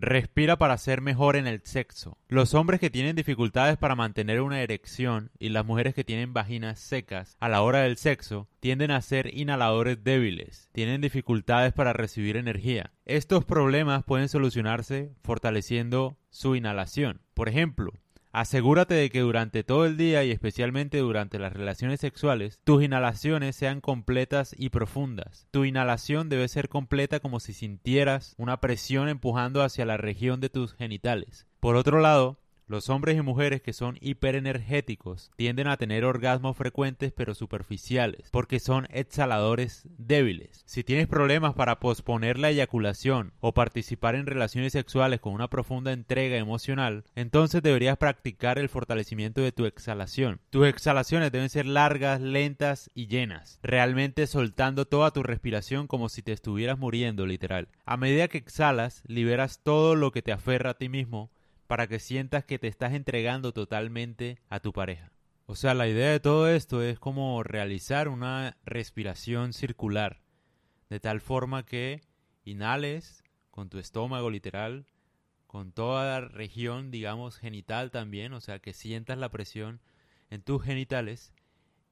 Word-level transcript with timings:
Respira 0.00 0.56
para 0.58 0.78
ser 0.78 1.00
mejor 1.00 1.34
en 1.34 1.48
el 1.48 1.60
sexo. 1.64 2.18
Los 2.28 2.54
hombres 2.54 2.78
que 2.78 2.88
tienen 2.88 3.16
dificultades 3.16 3.76
para 3.78 3.96
mantener 3.96 4.40
una 4.42 4.62
erección 4.62 5.32
y 5.40 5.48
las 5.48 5.66
mujeres 5.66 5.92
que 5.92 6.04
tienen 6.04 6.32
vaginas 6.32 6.78
secas 6.78 7.36
a 7.40 7.48
la 7.48 7.62
hora 7.62 7.80
del 7.80 7.96
sexo 7.96 8.48
tienden 8.60 8.92
a 8.92 9.02
ser 9.02 9.36
inhaladores 9.36 10.04
débiles, 10.04 10.70
tienen 10.70 11.00
dificultades 11.00 11.72
para 11.72 11.94
recibir 11.94 12.36
energía. 12.36 12.92
Estos 13.06 13.44
problemas 13.44 14.04
pueden 14.04 14.28
solucionarse 14.28 15.16
fortaleciendo 15.24 16.16
su 16.30 16.54
inhalación. 16.54 17.20
Por 17.34 17.48
ejemplo, 17.48 17.92
Asegúrate 18.32 18.94
de 18.94 19.10
que 19.10 19.20
durante 19.20 19.64
todo 19.64 19.86
el 19.86 19.96
día 19.96 20.22
y 20.24 20.30
especialmente 20.30 20.98
durante 20.98 21.38
las 21.38 21.52
relaciones 21.52 22.00
sexuales, 22.00 22.60
tus 22.64 22.82
inhalaciones 22.82 23.56
sean 23.56 23.80
completas 23.80 24.54
y 24.56 24.68
profundas. 24.68 25.46
Tu 25.50 25.64
inhalación 25.64 26.28
debe 26.28 26.48
ser 26.48 26.68
completa 26.68 27.20
como 27.20 27.40
si 27.40 27.52
sintieras 27.52 28.34
una 28.36 28.60
presión 28.60 29.08
empujando 29.08 29.62
hacia 29.62 29.86
la 29.86 29.96
región 29.96 30.40
de 30.40 30.50
tus 30.50 30.74
genitales. 30.74 31.46
Por 31.60 31.76
otro 31.76 32.00
lado, 32.00 32.38
los 32.68 32.90
hombres 32.90 33.16
y 33.16 33.22
mujeres 33.22 33.62
que 33.62 33.72
son 33.72 33.96
hiperenergéticos 34.00 35.30
tienden 35.36 35.68
a 35.68 35.78
tener 35.78 36.04
orgasmos 36.04 36.56
frecuentes 36.56 37.12
pero 37.12 37.34
superficiales, 37.34 38.28
porque 38.30 38.60
son 38.60 38.86
exhaladores 38.90 39.88
débiles. 39.96 40.62
Si 40.66 40.84
tienes 40.84 41.08
problemas 41.08 41.54
para 41.54 41.80
posponer 41.80 42.38
la 42.38 42.50
eyaculación 42.50 43.32
o 43.40 43.54
participar 43.54 44.14
en 44.14 44.26
relaciones 44.26 44.72
sexuales 44.72 45.20
con 45.20 45.32
una 45.32 45.48
profunda 45.48 45.92
entrega 45.92 46.36
emocional, 46.36 47.04
entonces 47.14 47.62
deberías 47.62 47.96
practicar 47.96 48.58
el 48.58 48.68
fortalecimiento 48.68 49.40
de 49.40 49.52
tu 49.52 49.64
exhalación. 49.64 50.40
Tus 50.50 50.66
exhalaciones 50.66 51.32
deben 51.32 51.48
ser 51.48 51.66
largas, 51.66 52.20
lentas 52.20 52.90
y 52.94 53.06
llenas, 53.06 53.58
realmente 53.62 54.26
soltando 54.26 54.84
toda 54.84 55.10
tu 55.10 55.22
respiración 55.22 55.86
como 55.86 56.08
si 56.08 56.22
te 56.22 56.32
estuvieras 56.32 56.78
muriendo 56.78 57.24
literal. 57.24 57.68
A 57.86 57.96
medida 57.96 58.28
que 58.28 58.38
exhalas, 58.38 59.02
liberas 59.06 59.62
todo 59.62 59.94
lo 59.94 60.12
que 60.12 60.22
te 60.22 60.32
aferra 60.32 60.70
a 60.70 60.74
ti 60.74 60.88
mismo 60.88 61.30
para 61.68 61.86
que 61.86 62.00
sientas 62.00 62.44
que 62.44 62.58
te 62.58 62.66
estás 62.66 62.94
entregando 62.94 63.52
totalmente 63.52 64.40
a 64.48 64.58
tu 64.58 64.72
pareja. 64.72 65.12
O 65.46 65.54
sea, 65.54 65.74
la 65.74 65.86
idea 65.86 66.10
de 66.10 66.18
todo 66.18 66.48
esto 66.48 66.82
es 66.82 66.98
como 66.98 67.42
realizar 67.42 68.08
una 68.08 68.56
respiración 68.64 69.52
circular, 69.52 70.20
de 70.90 70.98
tal 70.98 71.20
forma 71.20 71.64
que 71.64 72.00
inhales 72.44 73.22
con 73.50 73.68
tu 73.68 73.78
estómago 73.78 74.30
literal, 74.30 74.86
con 75.46 75.72
toda 75.72 76.20
la 76.20 76.28
región, 76.28 76.90
digamos, 76.90 77.36
genital 77.36 77.90
también, 77.90 78.32
o 78.32 78.40
sea, 78.40 78.58
que 78.58 78.72
sientas 78.72 79.18
la 79.18 79.28
presión 79.28 79.80
en 80.30 80.42
tus 80.42 80.62
genitales 80.62 81.32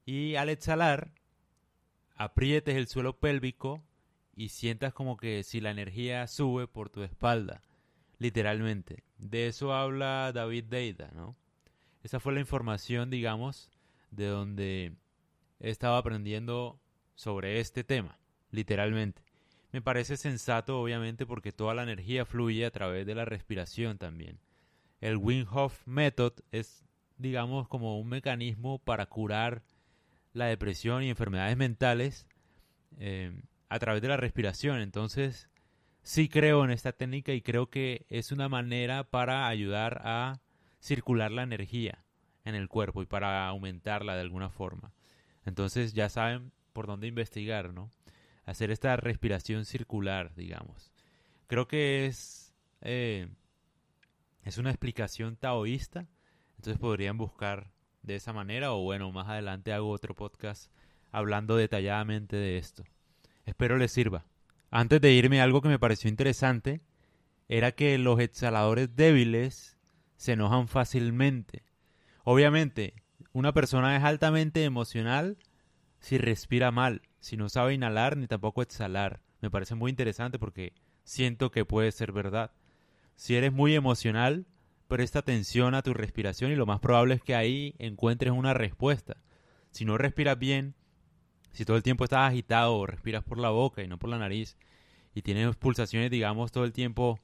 y 0.06 0.36
al 0.36 0.48
exhalar 0.48 1.12
aprietes 2.14 2.76
el 2.76 2.88
suelo 2.88 3.18
pélvico 3.18 3.84
y 4.34 4.48
sientas 4.48 4.94
como 4.94 5.16
que 5.18 5.42
si 5.42 5.60
la 5.60 5.70
energía 5.70 6.26
sube 6.26 6.66
por 6.66 6.88
tu 6.88 7.02
espalda 7.02 7.62
literalmente. 8.18 9.05
De 9.18 9.46
eso 9.46 9.72
habla 9.72 10.32
David 10.32 10.64
Deida, 10.64 11.10
¿no? 11.14 11.36
Esa 12.02 12.20
fue 12.20 12.34
la 12.34 12.40
información, 12.40 13.10
digamos, 13.10 13.70
de 14.10 14.26
donde 14.26 14.92
he 15.58 15.70
estado 15.70 15.96
aprendiendo 15.96 16.78
sobre 17.14 17.60
este 17.60 17.82
tema, 17.82 18.18
literalmente. 18.50 19.22
Me 19.72 19.82
parece 19.82 20.16
sensato, 20.16 20.80
obviamente, 20.80 21.26
porque 21.26 21.52
toda 21.52 21.74
la 21.74 21.82
energía 21.82 22.24
fluye 22.24 22.64
a 22.64 22.70
través 22.70 23.06
de 23.06 23.14
la 23.14 23.24
respiración 23.24 23.98
también. 23.98 24.38
El 25.00 25.16
Wim 25.16 25.46
Method 25.84 26.32
es, 26.52 26.84
digamos, 27.18 27.68
como 27.68 27.98
un 27.98 28.08
mecanismo 28.08 28.78
para 28.78 29.06
curar 29.06 29.62
la 30.32 30.46
depresión 30.46 31.02
y 31.02 31.10
enfermedades 31.10 31.56
mentales 31.56 32.26
eh, 32.98 33.32
a 33.68 33.78
través 33.78 34.02
de 34.02 34.08
la 34.08 34.16
respiración. 34.16 34.80
Entonces, 34.80 35.48
sí 36.06 36.28
creo 36.28 36.64
en 36.64 36.70
esta 36.70 36.92
técnica 36.92 37.32
y 37.32 37.42
creo 37.42 37.68
que 37.68 38.06
es 38.08 38.30
una 38.30 38.48
manera 38.48 39.02
para 39.02 39.48
ayudar 39.48 40.02
a 40.04 40.40
circular 40.78 41.32
la 41.32 41.42
energía 41.42 42.04
en 42.44 42.54
el 42.54 42.68
cuerpo 42.68 43.02
y 43.02 43.06
para 43.06 43.48
aumentarla 43.48 44.14
de 44.14 44.20
alguna 44.20 44.48
forma. 44.48 44.92
Entonces 45.44 45.94
ya 45.94 46.08
saben 46.08 46.52
por 46.72 46.86
dónde 46.86 47.08
investigar, 47.08 47.74
¿no? 47.74 47.90
Hacer 48.44 48.70
esta 48.70 48.94
respiración 48.96 49.64
circular, 49.64 50.32
digamos. 50.36 50.92
Creo 51.48 51.66
que 51.66 52.06
es, 52.06 52.54
eh, 52.82 53.26
es 54.44 54.58
una 54.58 54.70
explicación 54.70 55.34
taoísta, 55.34 56.06
entonces 56.56 56.78
podrían 56.78 57.18
buscar 57.18 57.72
de 58.02 58.14
esa 58.14 58.32
manera 58.32 58.72
o 58.72 58.80
bueno, 58.84 59.10
más 59.10 59.26
adelante 59.26 59.72
hago 59.72 59.90
otro 59.90 60.14
podcast 60.14 60.70
hablando 61.10 61.56
detalladamente 61.56 62.36
de 62.36 62.58
esto. 62.58 62.84
Espero 63.44 63.76
les 63.76 63.90
sirva. 63.90 64.24
Antes 64.78 65.00
de 65.00 65.10
irme, 65.10 65.40
algo 65.40 65.62
que 65.62 65.70
me 65.70 65.78
pareció 65.78 66.10
interesante 66.10 66.82
era 67.48 67.72
que 67.72 67.96
los 67.96 68.20
exhaladores 68.20 68.94
débiles 68.94 69.78
se 70.18 70.32
enojan 70.32 70.68
fácilmente. 70.68 71.62
Obviamente, 72.24 72.92
una 73.32 73.54
persona 73.54 73.96
es 73.96 74.04
altamente 74.04 74.64
emocional 74.64 75.38
si 75.98 76.18
respira 76.18 76.72
mal, 76.72 77.00
si 77.20 77.38
no 77.38 77.48
sabe 77.48 77.72
inhalar 77.72 78.18
ni 78.18 78.26
tampoco 78.26 78.60
exhalar. 78.60 79.22
Me 79.40 79.50
parece 79.50 79.74
muy 79.74 79.88
interesante 79.88 80.38
porque 80.38 80.74
siento 81.04 81.50
que 81.50 81.64
puede 81.64 81.90
ser 81.90 82.12
verdad. 82.12 82.50
Si 83.14 83.34
eres 83.34 83.54
muy 83.54 83.74
emocional, 83.74 84.44
presta 84.88 85.20
atención 85.20 85.74
a 85.74 85.80
tu 85.80 85.94
respiración 85.94 86.52
y 86.52 86.54
lo 86.54 86.66
más 86.66 86.80
probable 86.80 87.14
es 87.14 87.22
que 87.22 87.34
ahí 87.34 87.74
encuentres 87.78 88.30
una 88.30 88.52
respuesta. 88.52 89.16
Si 89.70 89.86
no 89.86 89.96
respiras 89.96 90.38
bien, 90.38 90.74
si 91.56 91.64
todo 91.64 91.78
el 91.78 91.82
tiempo 91.82 92.04
estás 92.04 92.28
agitado 92.30 92.84
respiras 92.84 93.24
por 93.24 93.38
la 93.38 93.48
boca 93.48 93.82
y 93.82 93.88
no 93.88 93.98
por 93.98 94.10
la 94.10 94.18
nariz, 94.18 94.58
y 95.14 95.22
tienes 95.22 95.56
pulsaciones, 95.56 96.10
digamos, 96.10 96.52
todo 96.52 96.64
el 96.66 96.74
tiempo 96.74 97.18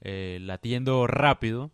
eh, 0.00 0.38
latiendo 0.40 1.08
rápido, 1.08 1.72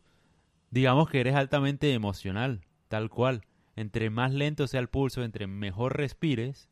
digamos 0.71 1.11
que 1.11 1.21
eres 1.21 1.35
altamente 1.35 1.93
emocional, 1.93 2.63
tal 2.89 3.11
cual. 3.11 3.43
Entre 3.77 4.09
más 4.09 4.33
lento 4.33 4.67
sea 4.67 4.81
el 4.81 4.89
pulso, 4.89 5.25
entre 5.25 5.47
mejor 5.47 5.99
respires, 5.99 6.71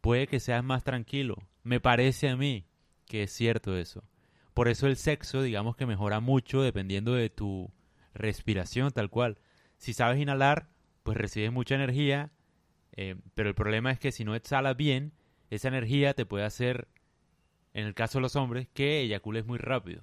puede 0.00 0.26
que 0.26 0.40
seas 0.40 0.64
más 0.64 0.82
tranquilo. 0.82 1.36
Me 1.62 1.80
parece 1.80 2.30
a 2.30 2.36
mí 2.36 2.64
que 3.04 3.24
es 3.24 3.32
cierto 3.32 3.76
eso. 3.76 4.02
Por 4.54 4.68
eso 4.68 4.86
el 4.86 4.96
sexo, 4.96 5.42
digamos 5.42 5.76
que 5.76 5.84
mejora 5.84 6.20
mucho 6.20 6.62
dependiendo 6.62 7.12
de 7.12 7.28
tu 7.28 7.70
respiración, 8.14 8.92
tal 8.92 9.10
cual. 9.10 9.36
Si 9.76 9.92
sabes 9.92 10.18
inhalar, 10.18 10.70
pues 11.02 11.18
recibes 11.18 11.52
mucha 11.52 11.74
energía, 11.74 12.32
eh, 12.96 13.16
pero 13.34 13.48
el 13.48 13.54
problema 13.54 13.90
es 13.90 13.98
que 13.98 14.12
si 14.12 14.24
no 14.24 14.34
exhalas 14.34 14.76
bien, 14.76 15.12
esa 15.50 15.68
energía 15.68 16.14
te 16.14 16.26
puede 16.26 16.44
hacer 16.44 16.88
en 17.76 17.84
el 17.84 17.94
caso 17.94 18.18
de 18.18 18.22
los 18.22 18.36
hombres, 18.36 18.68
que 18.72 19.00
eyacules 19.00 19.44
muy 19.44 19.58
rápido. 19.58 20.00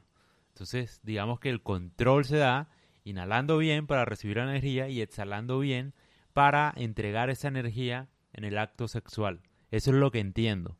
Entonces, 0.49 0.99
digamos 1.01 1.39
que 1.39 1.49
el 1.49 1.63
control 1.63 2.23
se 2.23 2.37
da 2.37 2.69
inhalando 3.03 3.57
bien 3.57 3.87
para 3.87 4.05
recibir 4.05 4.37
la 4.37 4.43
energía 4.43 4.89
y 4.89 5.01
exhalando 5.01 5.57
bien 5.57 5.95
para 6.33 6.71
entregar 6.75 7.31
esa 7.31 7.47
energía 7.47 8.09
en 8.31 8.43
el 8.43 8.59
acto 8.59 8.87
sexual. 8.87 9.41
Eso 9.71 9.89
es 9.89 9.97
lo 9.97 10.11
que 10.11 10.19
entiendo. 10.19 10.77